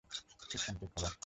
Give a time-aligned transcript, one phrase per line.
[0.49, 1.13] Section, take cover!